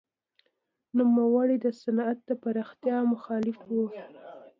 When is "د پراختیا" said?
2.27-2.97